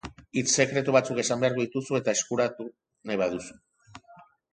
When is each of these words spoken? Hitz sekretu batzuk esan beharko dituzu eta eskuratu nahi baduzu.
Hitz 0.39 0.51
sekretu 0.59 0.95
batzuk 0.95 1.19
esan 1.23 1.43
beharko 1.43 1.65
dituzu 1.65 1.97
eta 1.99 2.15
eskuratu 2.19 2.65
nahi 3.11 3.19
baduzu. 3.23 3.59